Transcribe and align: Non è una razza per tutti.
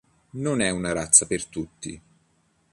Non 0.31 0.61
è 0.61 0.71
una 0.71 0.93
razza 0.93 1.27
per 1.27 1.45
tutti. 1.45 2.01